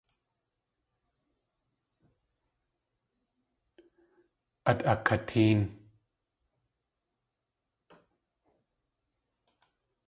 [4.63, 5.59] Át akatéen.